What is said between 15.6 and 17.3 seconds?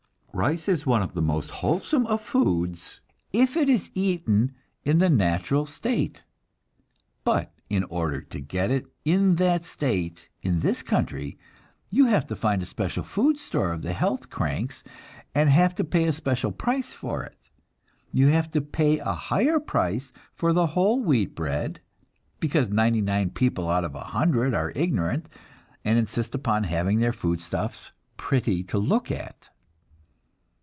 to pay a special price for